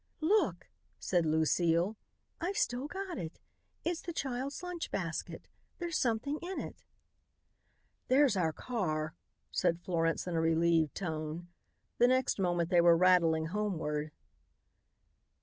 "Look," 0.21 0.67
said 0.97 1.27
Lucile, 1.27 1.95
"I've 2.39 2.57
still 2.57 2.87
got 2.87 3.19
it. 3.19 3.39
It's 3.83 4.01
the 4.01 4.11
child's 4.13 4.63
lunch 4.63 4.89
basket. 4.89 5.47
There's 5.77 5.99
something 5.99 6.39
in 6.41 6.59
it." 6.59 6.83
"There's 8.07 8.35
our 8.35 8.51
car," 8.51 9.13
said 9.51 9.79
Florence 9.79 10.25
in 10.25 10.33
a 10.35 10.41
relieved 10.41 10.95
tone. 10.95 11.49
The 11.99 12.07
next 12.07 12.39
moment 12.39 12.71
they 12.71 12.81
were 12.81 12.97
rattling 12.97 13.49
homeward. 13.53 14.09